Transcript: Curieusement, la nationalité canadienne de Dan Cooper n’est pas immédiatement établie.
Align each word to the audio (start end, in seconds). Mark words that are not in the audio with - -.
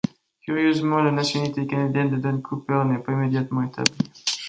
Curieusement, 0.41 1.03
la 1.03 1.11
nationalité 1.11 1.67
canadienne 1.67 2.09
de 2.09 2.15
Dan 2.17 2.41
Cooper 2.41 2.83
n’est 2.87 2.97
pas 3.03 3.11
immédiatement 3.11 3.61
établie. 3.61 3.99